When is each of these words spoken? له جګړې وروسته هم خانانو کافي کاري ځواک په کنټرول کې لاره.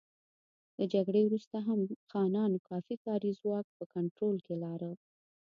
له 0.77 0.85
جګړې 0.93 1.21
وروسته 1.25 1.57
هم 1.67 1.79
خانانو 2.09 2.57
کافي 2.69 2.95
کاري 3.05 3.31
ځواک 3.39 3.65
په 3.77 3.83
کنټرول 3.93 4.37
کې 4.45 4.55
لاره. 4.63 4.91